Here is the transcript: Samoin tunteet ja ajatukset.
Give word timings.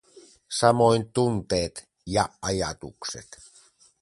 Samoin 0.51 1.11
tunteet 1.13 1.89
ja 2.05 2.29
ajatukset. 2.41 3.29